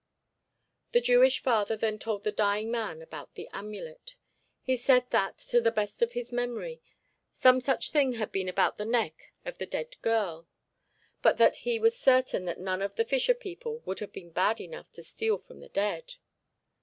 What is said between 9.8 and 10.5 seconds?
girl,